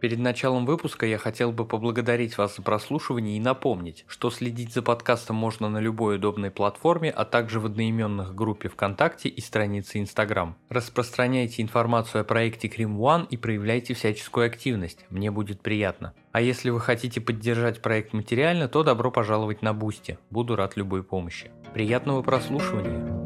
Перед 0.00 0.20
началом 0.20 0.64
выпуска 0.64 1.06
я 1.06 1.18
хотел 1.18 1.50
бы 1.50 1.64
поблагодарить 1.64 2.38
вас 2.38 2.54
за 2.56 2.62
прослушивание 2.62 3.36
и 3.36 3.40
напомнить, 3.40 4.04
что 4.06 4.30
следить 4.30 4.72
за 4.72 4.80
подкастом 4.80 5.34
можно 5.34 5.68
на 5.68 5.78
любой 5.78 6.16
удобной 6.16 6.52
платформе, 6.52 7.10
а 7.10 7.24
также 7.24 7.58
в 7.58 7.66
одноименных 7.66 8.32
группе 8.32 8.68
ВКонтакте 8.68 9.28
и 9.28 9.40
странице 9.40 9.98
Инстаграм. 9.98 10.56
Распространяйте 10.68 11.62
информацию 11.62 12.20
о 12.20 12.24
проекте 12.24 12.68
Crime 12.68 12.96
One 12.96 13.26
и 13.28 13.36
проявляйте 13.36 13.94
всяческую 13.94 14.46
активность, 14.46 15.04
мне 15.10 15.32
будет 15.32 15.62
приятно. 15.62 16.14
А 16.30 16.40
если 16.40 16.70
вы 16.70 16.78
хотите 16.78 17.20
поддержать 17.20 17.82
проект 17.82 18.12
материально, 18.12 18.68
то 18.68 18.84
добро 18.84 19.10
пожаловать 19.10 19.62
на 19.62 19.74
Бусти, 19.74 20.18
буду 20.30 20.54
рад 20.54 20.76
любой 20.76 21.02
помощи. 21.02 21.50
Приятного 21.74 22.22
прослушивания! 22.22 23.17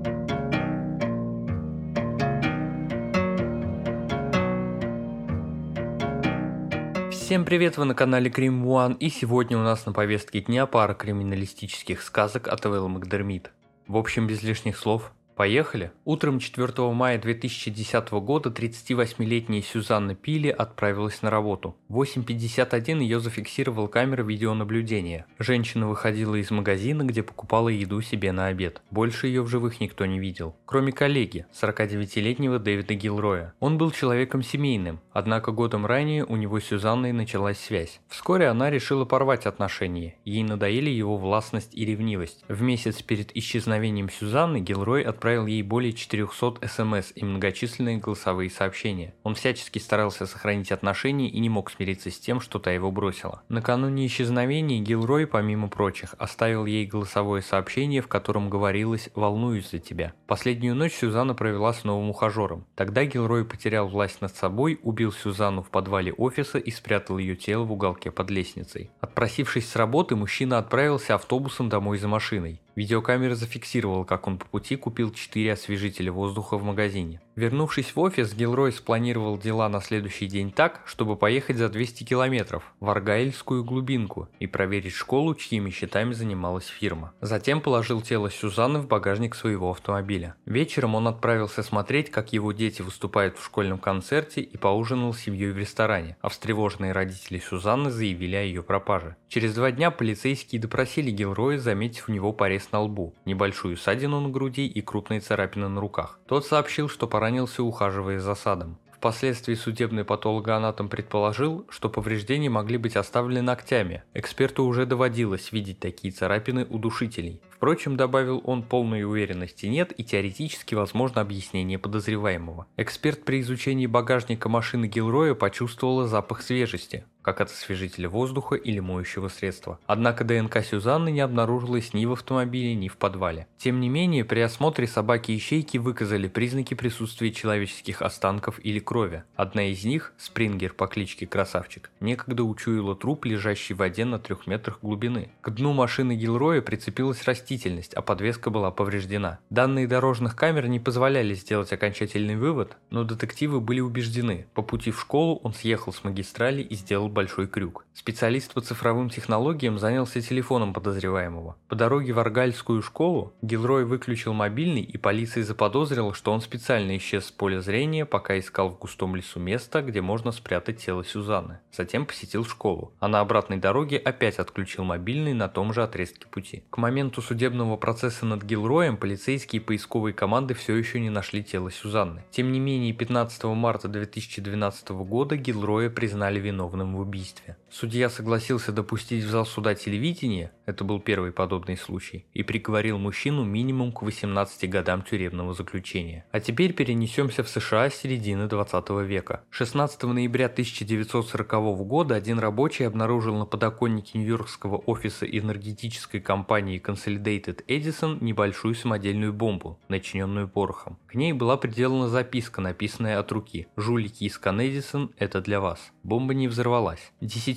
Всем 7.32 7.46
привет, 7.46 7.78
вы 7.78 7.86
на 7.86 7.94
канале 7.94 8.28
Крим 8.28 8.62
One, 8.62 8.94
и 8.98 9.08
сегодня 9.08 9.56
у 9.56 9.62
нас 9.62 9.86
на 9.86 9.94
повестке 9.94 10.42
дня 10.42 10.66
пара 10.66 10.92
криминалистических 10.92 12.02
сказок 12.02 12.46
от 12.46 12.66
Эвелла 12.66 12.88
Макдермит. 12.88 13.52
В 13.86 13.96
общем, 13.96 14.26
без 14.26 14.42
лишних 14.42 14.76
слов, 14.76 15.14
Поехали! 15.34 15.92
Утром 16.04 16.38
4 16.38 16.92
мая 16.92 17.18
2010 17.18 18.10
года 18.12 18.50
38-летняя 18.50 19.62
Сюзанна 19.62 20.14
Пили 20.14 20.48
отправилась 20.48 21.22
на 21.22 21.30
работу. 21.30 21.74
В 21.88 22.02
8.51 22.02 23.00
ее 23.02 23.18
зафиксировала 23.18 23.86
камера 23.86 24.22
видеонаблюдения. 24.22 25.26
Женщина 25.38 25.88
выходила 25.88 26.34
из 26.34 26.50
магазина, 26.50 27.02
где 27.04 27.22
покупала 27.22 27.70
еду 27.70 28.02
себе 28.02 28.32
на 28.32 28.46
обед. 28.48 28.82
Больше 28.90 29.26
ее 29.26 29.42
в 29.42 29.48
живых 29.48 29.80
никто 29.80 30.04
не 30.04 30.18
видел. 30.18 30.54
Кроме 30.66 30.92
коллеги, 30.92 31.46
49-летнего 31.60 32.58
Дэвида 32.58 32.94
Гилроя. 32.94 33.54
Он 33.58 33.78
был 33.78 33.90
человеком 33.90 34.42
семейным, 34.42 35.00
однако 35.12 35.50
годом 35.50 35.86
ранее 35.86 36.26
у 36.26 36.36
него 36.36 36.60
с 36.60 36.64
Сюзанной 36.64 37.12
началась 37.12 37.58
связь. 37.58 38.00
Вскоре 38.08 38.48
она 38.48 38.70
решила 38.70 39.06
порвать 39.06 39.46
отношения. 39.46 40.16
Ей 40.24 40.42
надоели 40.42 40.90
его 40.90 41.16
властность 41.16 41.74
и 41.74 41.86
ревнивость. 41.86 42.44
В 42.48 42.60
месяц 42.60 43.00
перед 43.02 43.34
исчезновением 43.34 44.10
Сюзанны 44.10 44.60
Гилрой 44.60 45.02
отправился 45.02 45.21
отправил 45.22 45.46
ей 45.46 45.62
более 45.62 45.92
400 45.92 46.66
смс 46.66 47.12
и 47.14 47.24
многочисленные 47.24 47.98
голосовые 47.98 48.50
сообщения. 48.50 49.14
Он 49.22 49.36
всячески 49.36 49.78
старался 49.78 50.26
сохранить 50.26 50.72
отношения 50.72 51.28
и 51.28 51.38
не 51.38 51.48
мог 51.48 51.70
смириться 51.70 52.10
с 52.10 52.18
тем, 52.18 52.40
что 52.40 52.58
та 52.58 52.72
его 52.72 52.90
бросила. 52.90 53.42
Накануне 53.48 54.04
исчезновения 54.06 54.80
Гилрой, 54.80 55.28
помимо 55.28 55.68
прочих, 55.68 56.16
оставил 56.18 56.66
ей 56.66 56.86
голосовое 56.86 57.40
сообщение, 57.40 58.02
в 58.02 58.08
котором 58.08 58.50
говорилось 58.50 59.10
«волнуюсь 59.14 59.70
за 59.70 59.78
тебя». 59.78 60.12
Последнюю 60.26 60.74
ночь 60.74 60.94
Сюзанна 60.94 61.34
провела 61.34 61.72
с 61.72 61.84
новым 61.84 62.10
ухажером. 62.10 62.66
Тогда 62.74 63.04
Гилрой 63.04 63.44
потерял 63.44 63.86
власть 63.86 64.22
над 64.22 64.34
собой, 64.34 64.80
убил 64.82 65.12
Сюзанну 65.12 65.62
в 65.62 65.70
подвале 65.70 66.12
офиса 66.12 66.58
и 66.58 66.72
спрятал 66.72 67.18
ее 67.18 67.36
тело 67.36 67.62
в 67.62 67.70
уголке 67.70 68.10
под 68.10 68.28
лестницей. 68.28 68.90
Отпросившись 69.00 69.68
с 69.70 69.76
работы, 69.76 70.16
мужчина 70.16 70.58
отправился 70.58 71.14
автобусом 71.14 71.68
домой 71.68 71.98
за 71.98 72.08
машиной. 72.08 72.60
Видеокамера 72.74 73.34
зафиксировала, 73.34 74.04
как 74.04 74.26
он 74.26 74.38
по 74.38 74.46
пути 74.46 74.76
купил 74.76 75.12
4 75.12 75.52
освежителя 75.52 76.10
воздуха 76.10 76.56
в 76.56 76.64
магазине. 76.64 77.20
Вернувшись 77.34 77.94
в 77.94 78.00
офис, 78.00 78.34
Гилрой 78.34 78.72
спланировал 78.72 79.38
дела 79.38 79.68
на 79.68 79.80
следующий 79.80 80.26
день 80.26 80.50
так, 80.50 80.82
чтобы 80.84 81.16
поехать 81.16 81.56
за 81.56 81.68
200 81.68 82.04
километров 82.04 82.74
в 82.80 82.90
Аргайльскую 82.90 83.64
глубинку 83.64 84.28
и 84.38 84.46
проверить 84.46 84.92
школу, 84.92 85.34
чьими 85.34 85.70
счетами 85.70 86.12
занималась 86.12 86.66
фирма. 86.66 87.12
Затем 87.20 87.60
положил 87.60 88.02
тело 88.02 88.30
Сюзанны 88.30 88.80
в 88.80 88.86
багажник 88.86 89.34
своего 89.34 89.70
автомобиля. 89.70 90.34
Вечером 90.44 90.94
он 90.94 91.08
отправился 91.08 91.62
смотреть, 91.62 92.10
как 92.10 92.32
его 92.32 92.52
дети 92.52 92.82
выступают 92.82 93.38
в 93.38 93.44
школьном 93.44 93.78
концерте 93.78 94.42
и 94.42 94.56
поужинал 94.56 95.14
с 95.14 95.20
семьей 95.20 95.52
в 95.52 95.58
ресторане, 95.58 96.16
а 96.20 96.28
встревоженные 96.28 96.92
родители 96.92 97.38
Сюзанны 97.38 97.90
заявили 97.90 98.36
о 98.36 98.42
ее 98.42 98.62
пропаже. 98.62 99.16
Через 99.28 99.54
два 99.54 99.72
дня 99.72 99.90
полицейские 99.90 100.60
допросили 100.60 101.10
Гилроя, 101.10 101.58
заметив 101.58 102.08
у 102.08 102.12
него 102.12 102.32
порез 102.32 102.61
на 102.70 102.80
лбу, 102.80 103.14
небольшую 103.24 103.76
ссадину 103.76 104.20
на 104.20 104.28
груди 104.28 104.66
и 104.66 104.80
крупные 104.82 105.20
царапины 105.20 105.68
на 105.68 105.80
руках. 105.80 106.20
Тот 106.26 106.46
сообщил, 106.46 106.88
что 106.88 107.08
поранился, 107.08 107.62
ухаживая 107.62 108.20
за 108.20 108.34
садом. 108.34 108.78
Впоследствии 109.02 109.54
судебный 109.54 110.04
патологоанатом 110.04 110.88
предположил, 110.88 111.66
что 111.70 111.88
повреждения 111.88 112.48
могли 112.48 112.78
быть 112.78 112.94
оставлены 112.94 113.42
ногтями. 113.42 114.04
Эксперту 114.14 114.64
уже 114.64 114.86
доводилось 114.86 115.50
видеть 115.50 115.80
такие 115.80 116.12
царапины 116.12 116.64
у 116.70 116.78
душителей. 116.78 117.40
Впрочем, 117.62 117.96
добавил 117.96 118.42
он, 118.44 118.64
полной 118.64 119.04
уверенности 119.04 119.66
нет 119.66 119.92
и 119.96 120.02
теоретически 120.02 120.74
возможно 120.74 121.20
объяснение 121.20 121.78
подозреваемого. 121.78 122.66
Эксперт 122.76 123.24
при 123.24 123.40
изучении 123.40 123.86
багажника 123.86 124.48
машины 124.48 124.86
Гилроя 124.86 125.34
почувствовала 125.34 126.08
запах 126.08 126.42
свежести, 126.42 127.04
как 127.22 127.40
от 127.40 127.50
освежителя 127.52 128.08
воздуха 128.08 128.56
или 128.56 128.80
моющего 128.80 129.28
средства. 129.28 129.78
Однако 129.86 130.24
ДНК 130.24 130.64
Сюзанны 130.64 131.12
не 131.12 131.20
обнаружилось 131.20 131.94
ни 131.94 132.04
в 132.04 132.10
автомобиле, 132.10 132.74
ни 132.74 132.88
в 132.88 132.96
подвале. 132.96 133.46
Тем 133.58 133.78
не 133.78 133.88
менее, 133.88 134.24
при 134.24 134.40
осмотре 134.40 134.88
собаки 134.88 135.30
и 135.30 135.38
щейки 135.38 135.78
выказали 135.78 136.26
признаки 136.26 136.74
присутствия 136.74 137.30
человеческих 137.30 138.02
останков 138.02 138.58
или 138.64 138.80
крови. 138.80 139.22
Одна 139.36 139.70
из 139.70 139.84
них, 139.84 140.14
Спрингер 140.18 140.72
по 140.72 140.88
кличке 140.88 141.28
Красавчик, 141.28 141.92
некогда 142.00 142.42
учуяла 142.42 142.96
труп, 142.96 143.24
лежащий 143.24 143.74
в 143.74 143.76
воде 143.76 144.04
на 144.04 144.18
трех 144.18 144.48
метрах 144.48 144.80
глубины. 144.82 145.30
К 145.42 145.50
дну 145.50 145.72
машины 145.72 146.16
Гилроя 146.16 146.60
прицепилась 146.60 147.22
растение 147.22 147.51
растительность, 147.52 147.94
а 147.94 148.02
подвеска 148.02 148.50
была 148.50 148.70
повреждена. 148.70 149.38
Данные 149.50 149.86
дорожных 149.86 150.34
камер 150.36 150.68
не 150.68 150.80
позволяли 150.80 151.34
сделать 151.34 151.72
окончательный 151.72 152.36
вывод, 152.36 152.76
но 152.90 153.04
детективы 153.04 153.60
были 153.60 153.80
убеждены. 153.80 154.46
По 154.54 154.62
пути 154.62 154.90
в 154.90 155.00
школу 155.00 155.40
он 155.42 155.52
съехал 155.52 155.92
с 155.92 156.04
магистрали 156.04 156.62
и 156.62 156.74
сделал 156.74 157.08
большой 157.08 157.46
крюк. 157.46 157.84
Специалист 157.94 158.54
по 158.54 158.60
цифровым 158.60 159.10
технологиям 159.10 159.78
занялся 159.78 160.20
телефоном 160.20 160.72
подозреваемого. 160.72 161.56
По 161.68 161.76
дороге 161.76 162.12
в 162.12 162.18
Аргальскую 162.18 162.82
школу 162.82 163.34
Гилрой 163.42 163.84
выключил 163.84 164.32
мобильный 164.32 164.82
и 164.82 164.96
полиция 164.96 165.44
заподозрила, 165.44 166.14
что 166.14 166.32
он 166.32 166.40
специально 166.40 166.96
исчез 166.96 167.26
с 167.26 167.30
поля 167.30 167.60
зрения, 167.60 168.06
пока 168.06 168.38
искал 168.38 168.70
в 168.70 168.78
густом 168.78 169.14
лесу 169.14 169.40
место, 169.40 169.82
где 169.82 170.00
можно 170.00 170.32
спрятать 170.32 170.78
тело 170.84 171.04
Сюзанны. 171.04 171.58
Затем 171.72 172.06
посетил 172.06 172.44
школу, 172.44 172.92
а 172.98 173.08
на 173.08 173.20
обратной 173.20 173.58
дороге 173.58 173.98
опять 173.98 174.38
отключил 174.38 174.84
мобильный 174.84 175.34
на 175.34 175.48
том 175.48 175.72
же 175.72 175.82
отрезке 175.82 176.26
пути. 176.26 176.64
К 176.70 176.78
моменту 176.78 177.20
судебного 177.20 177.41
судебного 177.42 177.76
процесса 177.76 178.24
над 178.24 178.44
Гилроем 178.44 178.96
полицейские 178.96 179.60
и 179.60 179.64
поисковые 179.64 180.14
команды 180.14 180.54
все 180.54 180.76
еще 180.76 181.00
не 181.00 181.10
нашли 181.10 181.42
тело 181.42 181.72
Сюзанны. 181.72 182.22
Тем 182.30 182.52
не 182.52 182.60
менее, 182.60 182.92
15 182.92 183.42
марта 183.46 183.88
2012 183.88 184.90
года 184.90 185.36
Гилроя 185.36 185.90
признали 185.90 186.38
виновным 186.38 186.94
в 186.94 187.00
убийстве. 187.00 187.56
Судья 187.72 188.10
согласился 188.10 188.70
допустить 188.70 189.24
в 189.24 189.30
зал 189.30 189.46
суда 189.46 189.74
телевидения, 189.74 190.52
это 190.66 190.84
был 190.84 191.00
первый 191.00 191.32
подобный 191.32 191.78
случай, 191.78 192.26
и 192.34 192.42
приговорил 192.42 192.98
мужчину 192.98 193.44
минимум 193.44 193.92
к 193.92 194.02
18 194.02 194.68
годам 194.68 195.02
тюремного 195.02 195.54
заключения. 195.54 196.26
А 196.32 196.40
теперь 196.40 196.74
перенесемся 196.74 197.42
в 197.42 197.48
США 197.48 197.88
с 197.88 197.94
середины 197.94 198.46
20 198.46 198.90
века. 199.06 199.42
16 199.48 200.02
ноября 200.02 200.46
1940 200.46 201.50
года 201.86 202.14
один 202.14 202.38
рабочий 202.38 202.86
обнаружил 202.86 203.36
на 203.36 203.46
подоконнике 203.46 204.18
Нью-Йоркского 204.18 204.76
офиса 204.76 205.24
энергетической 205.24 206.20
компании 206.20 206.80
Consolidated 206.80 207.22
Dated 207.22 207.64
Edison 207.66 208.18
небольшую 208.22 208.74
самодельную 208.74 209.32
бомбу, 209.32 209.78
начиненную 209.88 210.46
порохом. 210.46 210.98
К 211.06 211.14
ней 211.14 211.32
была 211.32 211.56
приделана 211.56 212.08
записка, 212.08 212.60
написанная 212.60 213.18
от 213.18 213.32
руки 213.32 213.66
«Жулики 213.76 214.24
из 214.24 214.38
Эдисон, 214.38 215.12
это 215.16 215.40
для 215.40 215.60
вас». 215.60 215.92
Бомба 216.02 216.34
не 216.34 216.48
взорвалась. 216.48 217.12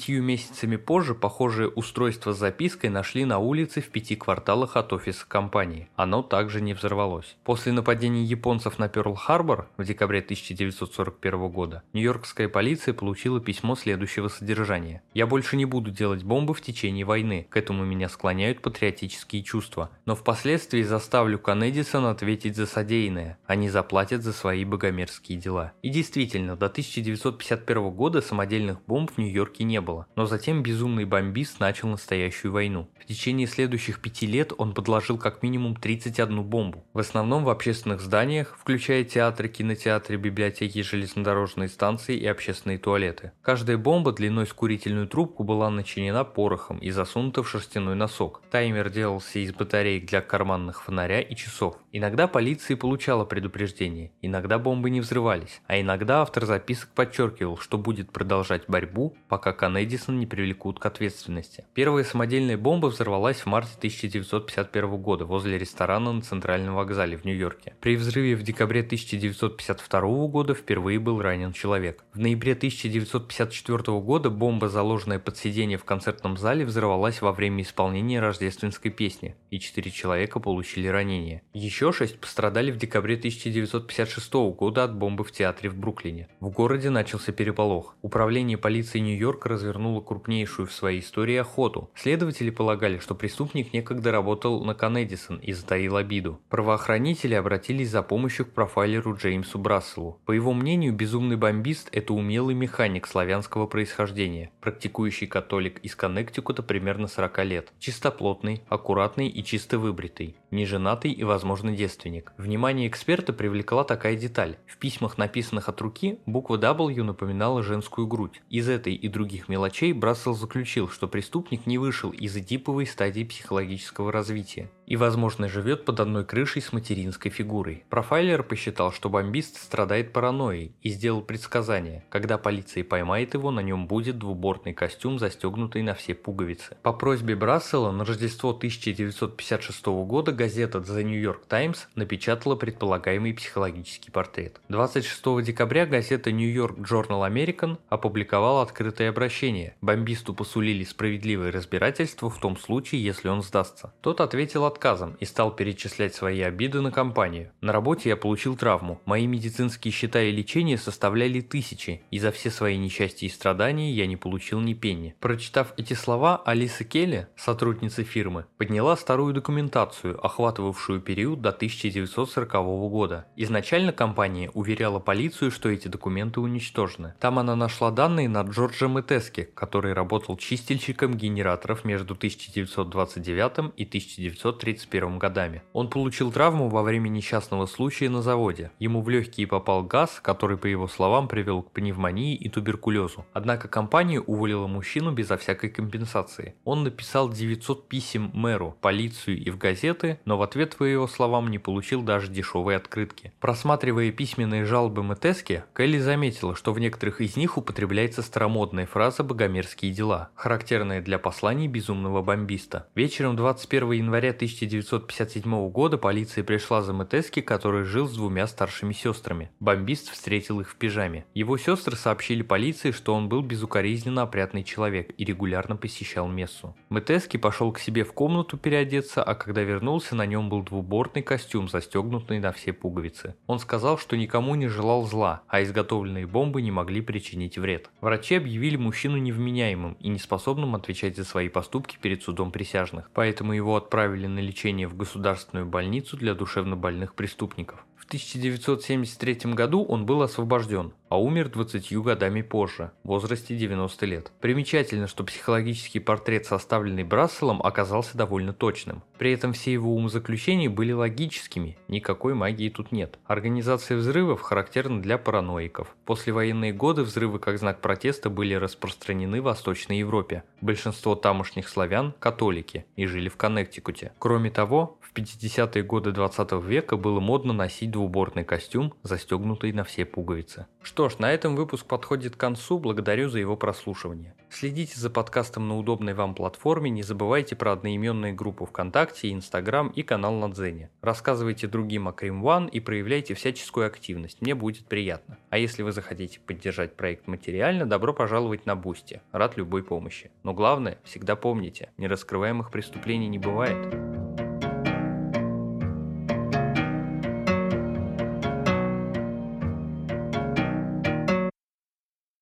Десятью 0.05 0.21
месяцами 0.21 0.75
позже 0.75 1.15
похожее 1.15 1.67
устройство 1.67 2.31
с 2.31 2.37
запиской 2.37 2.91
нашли 2.91 3.25
на 3.25 3.39
улице 3.39 3.81
в 3.81 3.89
пяти 3.89 4.15
кварталах 4.15 4.77
от 4.77 4.93
офиса 4.93 5.25
компании. 5.27 5.89
Оно 5.95 6.21
также 6.21 6.61
не 6.61 6.75
взорвалось. 6.75 7.35
После 7.43 7.71
нападения 7.71 8.23
японцев 8.23 8.77
на 8.77 8.87
Пёрл-Харбор 8.87 9.65
в 9.77 9.83
декабре 9.83 10.19
1941 10.19 11.49
года 11.49 11.81
нью-йоркская 11.93 12.49
полиция 12.49 12.93
получила 12.93 13.41
письмо 13.41 13.75
следующего 13.75 14.27
содержания. 14.27 15.01
«Я 15.15 15.25
больше 15.25 15.57
не 15.57 15.65
буду 15.65 15.89
делать 15.89 16.23
бомбы 16.23 16.53
в 16.53 16.61
течение 16.61 17.03
войны. 17.03 17.47
К 17.49 17.57
этому 17.57 17.83
меня 17.83 18.07
склоняют 18.07 18.61
патриотические 18.61 19.41
чувства 19.41 19.89
но 20.05 20.15
впоследствии 20.15 20.83
заставлю 20.83 21.39
Коннедисон 21.39 22.05
ответить 22.05 22.55
за 22.55 22.67
содеянное. 22.67 23.37
Они 23.45 23.69
заплатят 23.69 24.21
за 24.21 24.33
свои 24.33 24.63
богомерзкие 24.63 25.39
дела. 25.39 25.73
И 25.81 25.89
действительно, 25.89 26.55
до 26.55 26.67
1951 26.67 27.89
года 27.89 28.21
самодельных 28.21 28.81
бомб 28.85 29.11
в 29.11 29.17
Нью-Йорке 29.17 29.63
не 29.63 29.81
было, 29.81 29.94
но 30.15 30.25
затем 30.25 30.63
безумный 30.63 31.05
бомбист 31.05 31.59
начал 31.59 31.87
настоящую 31.87 32.51
войну. 32.51 32.89
В 32.99 33.05
течение 33.05 33.47
следующих 33.47 34.01
пяти 34.01 34.25
лет 34.25 34.51
он 34.57 34.73
подложил 34.73 35.17
как 35.17 35.43
минимум 35.43 35.75
31 35.75 36.43
бомбу, 36.43 36.85
в 36.93 36.99
основном 36.99 37.43
в 37.43 37.49
общественных 37.49 38.01
зданиях, 38.01 38.57
включая 38.59 39.03
театры, 39.03 39.47
кинотеатры, 39.47 40.17
библиотеки, 40.17 40.81
железнодорожные 40.81 41.69
станции 41.69 42.17
и 42.17 42.25
общественные 42.25 42.79
туалеты. 42.79 43.31
Каждая 43.41 43.77
бомба 43.77 44.11
длиной 44.11 44.47
с 44.47 44.53
курительную 44.53 45.07
трубку 45.07 45.43
была 45.43 45.69
начинена 45.69 46.23
порохом 46.23 46.79
и 46.79 46.89
засунута 46.89 47.43
в 47.43 47.49
шерстяной 47.49 47.95
носок. 47.95 48.41
Таймер 48.51 48.89
делался 48.89 49.39
из 49.39 49.53
батареек 49.53 50.07
для 50.07 50.21
карманных 50.21 50.83
фонаря 50.83 51.21
и 51.21 51.35
часов. 51.35 51.77
Иногда 51.91 52.27
полиция 52.27 52.75
получала 52.75 53.23
предупреждение, 53.23 54.11
иногда 54.21 54.59
бомбы 54.59 54.89
не 54.89 54.99
взрывались, 54.99 55.61
а 55.67 55.79
иногда 55.79 56.21
автор 56.21 56.45
записок 56.45 56.89
подчеркивал, 56.89 57.57
что 57.57 57.77
будет 57.77 58.11
продолжать 58.11 58.63
борьбу, 58.67 59.15
пока 59.29 59.53
Коннедисон 59.85 60.19
не 60.19 60.25
привлекут 60.25 60.79
к 60.79 60.85
ответственности. 60.87 61.65
Первая 61.75 62.03
самодельная 62.03 62.57
бомба 62.57 62.87
взорвалась 62.87 63.37
в 63.37 63.45
марте 63.45 63.73
1951 63.77 64.97
года 64.97 65.25
возле 65.25 65.59
ресторана 65.59 66.11
на 66.11 66.21
Центральном 66.21 66.73
вокзале 66.73 67.17
в 67.17 67.23
Нью-Йорке. 67.23 67.75
При 67.81 67.95
взрыве 67.95 68.35
в 68.35 68.41
декабре 68.41 68.81
1952 68.81 70.27
года 70.27 70.55
впервые 70.55 70.97
был 70.97 71.21
ранен 71.21 71.53
человек. 71.53 72.03
В 72.13 72.19
ноябре 72.19 72.53
1954 72.53 73.99
года 73.99 74.31
бомба, 74.31 74.69
заложенная 74.69 75.19
под 75.19 75.37
сиденье 75.37 75.77
в 75.77 75.83
концертном 75.83 76.35
зале, 76.37 76.65
взорвалась 76.65 77.21
во 77.21 77.31
время 77.31 77.61
исполнения 77.61 78.19
рождественской 78.19 78.89
песни, 78.89 79.35
и 79.51 79.59
четыре 79.59 79.91
человека 79.91 80.39
получили 80.39 80.87
ранения. 80.87 81.43
Еще 81.53 81.91
шесть 81.91 82.19
пострадали 82.19 82.71
в 82.71 82.77
декабре 82.77 83.17
1956 83.17 84.33
года 84.57 84.83
от 84.83 84.95
бомбы 84.95 85.23
в 85.23 85.31
театре 85.31 85.69
в 85.69 85.77
Бруклине. 85.77 86.27
В 86.39 86.49
городе 86.49 86.89
начался 86.89 87.31
переполох. 87.31 87.95
Управление 88.01 88.57
полиции 88.57 88.97
Нью-Йорка 88.97 89.49
развернуло 89.49 89.74
крупнейшую 90.01 90.67
в 90.67 90.73
своей 90.73 91.01
истории 91.01 91.35
охоту. 91.35 91.89
Следователи 91.95 92.49
полагали, 92.49 92.99
что 92.99 93.15
преступник 93.15 93.73
некогда 93.73 94.11
работал 94.11 94.63
на 94.63 94.73
Коннедисон 94.73 95.37
и 95.37 95.53
затаил 95.53 95.97
обиду. 95.97 96.39
Правоохранители 96.49 97.33
обратились 97.33 97.89
за 97.89 98.01
помощью 98.01 98.45
к 98.45 98.51
профайлеру 98.51 99.15
Джеймсу 99.15 99.59
Брасселу. 99.59 100.19
По 100.25 100.31
его 100.31 100.53
мнению, 100.53 100.93
безумный 100.93 101.35
бомбист– 101.35 101.89
это 101.91 102.13
умелый 102.13 102.55
механик 102.55 103.07
славянского 103.07 103.67
происхождения, 103.67 104.51
практикующий 104.61 105.27
католик 105.27 105.79
из 105.79 105.95
Коннектикута 105.95 106.63
примерно 106.63 107.07
40 107.07 107.45
лет, 107.45 107.73
чистоплотный, 107.79 108.63
аккуратный 108.69 109.27
и 109.27 109.43
чисто 109.43 109.77
выбритый, 109.77 110.37
неженатый 110.51 111.11
и, 111.11 111.23
возможно, 111.23 111.75
девственник. 111.75 112.33
Внимание 112.37 112.87
эксперта 112.87 113.33
привлекла 113.33 113.83
такая 113.83 114.15
деталь. 114.15 114.57
В 114.65 114.77
письмах, 114.77 115.17
написанных 115.17 115.69
от 115.69 115.79
руки, 115.81 116.19
буква 116.25 116.57
W 116.57 117.03
напоминала 117.03 117.63
женскую 117.63 118.07
грудь. 118.07 118.41
Из 118.49 118.69
этой 118.69 118.93
и 118.93 119.07
других 119.07 119.49
мелочей 119.55 119.93
Брассел 119.93 120.33
заключил, 120.33 120.89
что 120.89 121.07
преступник 121.07 121.65
не 121.65 121.77
вышел 121.77 122.11
из 122.11 122.35
эдиповой 122.35 122.85
стадии 122.85 123.23
психологического 123.23 124.11
развития 124.11 124.69
и, 124.85 124.97
возможно, 124.97 125.47
живет 125.47 125.85
под 125.85 126.01
одной 126.01 126.25
крышей 126.25 126.61
с 126.61 126.73
материнской 126.73 127.31
фигурой. 127.31 127.85
Профайлер 127.89 128.43
посчитал, 128.43 128.91
что 128.91 129.09
бомбист 129.09 129.57
страдает 129.57 130.11
паранойей 130.11 130.75
и 130.81 130.89
сделал 130.89 131.21
предсказание. 131.21 132.03
Когда 132.09 132.37
полиция 132.37 132.83
поймает 132.83 133.33
его, 133.33 133.49
на 133.49 133.61
нем 133.61 133.87
будет 133.87 134.17
двубортный 134.17 134.73
костюм, 134.73 135.19
застегнутый 135.19 135.81
на 135.83 135.93
все 135.93 136.13
пуговицы. 136.13 136.77
По 136.83 136.91
просьбе 136.91 137.35
Брассела 137.35 137.91
на 137.91 138.03
Рождество 138.03 138.49
1956 138.51 139.85
года 139.85 140.33
газета 140.33 140.79
The 140.79 141.01
New 141.03 141.19
York 141.19 141.45
Times 141.47 141.87
напечатала 141.95 142.55
предполагаемый 142.55 143.33
психологический 143.33 144.11
портрет. 144.11 144.59
26 144.67 145.43
декабря 145.43 145.85
газета 145.85 146.31
New 146.33 146.51
York 146.51 146.77
Journal 146.79 147.27
American 147.27 147.77
опубликовала 147.89 148.61
открытое 148.61 149.09
обращение. 149.09 149.44
Бомбисту 149.81 150.33
посулили 150.33 150.83
справедливое 150.83 151.51
разбирательство 151.51 152.29
в 152.29 152.39
том 152.39 152.57
случае, 152.57 153.03
если 153.03 153.27
он 153.27 153.41
сдастся. 153.43 153.93
Тот 154.01 154.21
ответил 154.21 154.65
отказом 154.65 155.15
и 155.19 155.25
стал 155.25 155.55
перечислять 155.55 156.15
свои 156.15 156.41
обиды 156.41 156.81
на 156.81 156.91
компанию. 156.91 157.51
На 157.61 157.71
работе 157.71 158.09
я 158.09 158.17
получил 158.17 158.55
травму. 158.55 158.99
Мои 159.05 159.27
медицинские 159.27 159.91
счета 159.91 160.21
и 160.21 160.31
лечение 160.31 160.77
составляли 160.77 161.41
тысячи, 161.41 162.01
и 162.11 162.19
за 162.19 162.31
все 162.31 162.49
свои 162.49 162.77
несчастья 162.77 163.27
и 163.27 163.29
страдания 163.29 163.91
я 163.91 164.07
не 164.07 164.17
получил 164.17 164.59
ни 164.61 164.73
пенни. 164.73 165.15
Прочитав 165.19 165.73
эти 165.77 165.93
слова, 165.93 166.41
Алиса 166.45 166.83
Келли, 166.83 167.27
сотрудница 167.35 168.03
фирмы, 168.03 168.45
подняла 168.57 168.95
старую 168.97 169.33
документацию, 169.33 170.23
охватывавшую 170.25 171.01
период 171.01 171.41
до 171.41 171.49
1940 171.49 172.51
года. 172.89 173.25
Изначально 173.35 173.91
компания 173.91 174.49
уверяла 174.53 174.99
полицию, 174.99 175.51
что 175.51 175.69
эти 175.69 175.87
документы 175.87 176.39
уничтожены. 176.39 177.13
Там 177.19 177.39
она 177.39 177.55
нашла 177.55 177.91
данные 177.91 178.29
на 178.29 178.41
Джорджа 178.41 178.87
Метески, 178.87 179.34
который 179.43 179.93
работал 179.93 180.37
чистильщиком 180.37 181.15
генераторов 181.15 181.85
между 181.85 182.13
1929 182.13 183.73
и 183.75 183.83
1931 183.83 185.19
годами. 185.19 185.61
Он 185.73 185.89
получил 185.89 186.31
травму 186.31 186.69
во 186.69 186.83
время 186.83 187.09
несчастного 187.09 187.65
случая 187.65 188.09
на 188.09 188.21
заводе. 188.21 188.71
Ему 188.79 189.01
в 189.01 189.09
легкие 189.09 189.47
попал 189.47 189.83
газ, 189.83 190.19
который, 190.21 190.57
по 190.57 190.67
его 190.67 190.87
словам, 190.87 191.27
привел 191.27 191.61
к 191.61 191.71
пневмонии 191.71 192.35
и 192.35 192.49
туберкулезу. 192.49 193.25
Однако 193.33 193.67
компания 193.67 194.21
уволила 194.21 194.67
мужчину 194.67 195.11
безо 195.11 195.37
всякой 195.37 195.69
компенсации. 195.69 196.55
Он 196.63 196.83
написал 196.83 197.29
900 197.29 197.87
писем 197.89 198.31
мэру, 198.33 198.77
полицию 198.81 199.37
и 199.37 199.49
в 199.49 199.57
газеты, 199.57 200.19
но 200.25 200.37
в 200.37 200.41
ответ, 200.41 200.75
по 200.77 200.83
его 200.83 201.07
словам, 201.07 201.49
не 201.49 201.59
получил 201.59 202.01
даже 202.01 202.31
дешевой 202.31 202.77
открытки. 202.77 203.33
Просматривая 203.39 204.11
письменные 204.11 204.65
жалобы 204.65 205.03
Метески, 205.03 205.63
Келли 205.75 205.99
заметила, 205.99 206.55
что 206.55 206.73
в 206.73 206.79
некоторых 206.79 207.21
из 207.21 207.35
них 207.35 207.57
употребляется 207.57 208.21
старомодная 208.21 208.85
фраза 208.85 209.23
«богомерзкие 209.25 209.91
дела», 209.91 210.29
характерная 210.35 211.01
для 211.01 211.19
посланий 211.19 211.67
безумного 211.67 212.21
бомбиста. 212.21 212.87
Вечером 212.95 213.35
21 213.35 213.91
января 213.91 214.29
1957 214.29 215.69
года 215.69 215.97
полиция 215.97 216.43
пришла 216.43 216.81
за 216.81 216.93
Метески, 216.93 217.41
который 217.41 217.83
жил 217.83 218.07
с 218.07 218.15
двумя 218.15 218.47
старшими 218.47 218.93
сестрами. 218.93 219.51
Бомбист 219.59 220.09
встретил 220.11 220.61
их 220.61 220.69
в 220.69 220.75
пижаме. 220.75 221.25
Его 221.33 221.57
сестры 221.57 221.95
сообщили 221.95 222.41
полиции, 222.41 222.91
что 222.91 223.13
он 223.13 223.27
был 223.27 223.41
безукоризненно 223.41 224.21
опрятный 224.21 224.63
человек 224.63 225.11
и 225.17 225.25
регулярно 225.25 225.75
посещал 225.75 226.27
мессу. 226.27 226.75
Метески 226.89 227.37
пошел 227.37 227.71
к 227.71 227.79
себе 227.79 228.03
в 228.03 228.13
комнату 228.13 228.57
переодеться, 228.57 229.23
а 229.23 229.35
когда 229.35 229.61
вернулся, 229.61 230.15
на 230.15 230.25
нем 230.25 230.49
был 230.49 230.63
двубортный 230.63 231.23
костюм, 231.23 231.67
застегнутый 231.67 232.39
на 232.39 232.51
все 232.51 232.71
пуговицы. 232.71 233.35
Он 233.47 233.59
сказал, 233.59 233.97
что 233.97 234.15
никому 234.15 234.55
не 234.55 234.67
желал 234.67 235.03
зла, 235.05 235.41
а 235.47 235.61
изготовленные 235.63 236.27
бомбы 236.27 236.61
не 236.61 236.71
могли 236.71 237.01
причинить 237.01 237.57
вред. 237.57 237.89
Врачи 238.01 238.35
объявили 238.35 238.77
мужчину 238.77 239.14
невменяемым 239.17 239.97
и 239.99 240.09
неспособным 240.09 240.75
отвечать 240.75 241.15
за 241.15 241.23
свои 241.23 241.49
поступки 241.49 241.97
перед 242.01 242.23
судом 242.23 242.51
присяжных, 242.51 243.09
поэтому 243.13 243.53
его 243.53 243.75
отправили 243.75 244.27
на 244.27 244.39
лечение 244.39 244.87
в 244.87 244.95
государственную 244.95 245.65
больницу 245.65 246.17
для 246.17 246.33
душевнобольных 246.33 247.15
преступников. 247.15 247.85
В 247.97 248.05
1973 248.05 249.53
году 249.53 249.83
он 249.83 250.05
был 250.05 250.21
освобожден, 250.21 250.93
а 251.09 251.19
умер 251.19 251.49
20 251.49 251.93
годами 251.97 252.41
позже, 252.41 252.91
в 253.03 253.07
возрасте 253.07 253.55
90 253.55 254.05
лет. 254.05 254.31
Примечательно, 254.41 255.07
что 255.07 255.23
психологический 255.23 255.99
портрет, 255.99 256.45
составленный 256.45 257.03
Брасселом, 257.03 257.61
оказался 257.63 258.17
довольно 258.17 258.53
точным. 258.53 259.01
При 259.17 259.31
этом 259.31 259.53
все 259.53 259.73
его 259.73 259.95
умозаключения 259.95 260.69
были 260.69 260.91
логическими, 260.91 261.77
никакой 261.87 262.33
магии 262.33 262.69
тут 262.69 262.91
нет. 262.91 263.17
Организация 263.25 263.97
взрывов 263.97 264.41
характерна 264.41 265.01
для 265.01 265.17
параноиков. 265.17 265.95
После 266.05 266.33
военные 266.33 266.73
годы 266.73 267.03
взрывы 267.03 267.39
как 267.39 267.57
знак 267.57 267.81
протеста 267.81 268.29
были 268.29 268.53
распространены 268.55 269.41
в 269.41 269.45
Восточной 269.45 269.99
Европе. 269.99 270.43
Большинство 270.61 271.15
тамошних 271.15 271.69
славян– 271.69 272.13
католики 272.19 272.85
и 272.95 273.05
жили 273.05 273.29
в 273.29 273.37
Коннектикуте. 273.37 274.11
Кроме 274.19 274.51
того, 274.51 274.97
в 275.01 275.13
50-е 275.17 275.83
годы 275.83 276.11
20 276.11 276.51
века 276.63 276.97
было 276.97 277.19
модно 277.19 277.53
носить 277.85 277.91
двубортный 277.91 278.43
костюм, 278.43 278.93
застегнутый 279.03 279.71
на 279.71 279.83
все 279.83 280.05
пуговицы. 280.05 280.65
Что 280.81 281.09
ж, 281.09 281.19
на 281.19 281.31
этом 281.31 281.55
выпуск 281.55 281.85
подходит 281.85 282.35
к 282.35 282.39
концу, 282.39 282.79
благодарю 282.79 283.29
за 283.29 283.39
его 283.39 283.55
прослушивание. 283.55 284.33
Следите 284.49 284.99
за 284.99 285.09
подкастом 285.09 285.67
на 285.67 285.77
удобной 285.77 286.13
вам 286.13 286.35
платформе, 286.35 286.89
не 286.89 287.03
забывайте 287.03 287.55
про 287.55 287.73
одноименные 287.73 288.33
группы 288.33 288.65
ВКонтакте, 288.65 289.31
Инстаграм 289.31 289.89
и 289.89 290.03
канал 290.03 290.33
на 290.33 290.49
Дзене. 290.49 290.89
Рассказывайте 291.01 291.67
другим 291.67 292.07
о 292.07 292.13
Crime 292.13 292.43
One 292.43 292.69
и 292.69 292.79
проявляйте 292.79 293.33
всяческую 293.33 293.87
активность, 293.87 294.41
мне 294.41 294.55
будет 294.55 294.85
приятно. 294.85 295.37
А 295.49 295.57
если 295.57 295.83
вы 295.83 295.91
захотите 295.91 296.39
поддержать 296.39 296.95
проект 296.95 297.27
материально, 297.27 297.85
добро 297.85 298.13
пожаловать 298.13 298.65
на 298.65 298.75
Бусти, 298.75 299.21
рад 299.31 299.57
любой 299.57 299.83
помощи. 299.83 300.31
Но 300.43 300.53
главное, 300.53 300.97
всегда 301.03 301.35
помните, 301.35 301.89
нераскрываемых 301.97 302.71
преступлений 302.71 303.27
не 303.27 303.39
бывает. 303.39 304.24